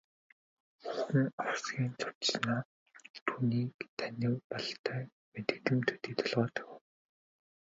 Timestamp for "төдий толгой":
5.87-6.49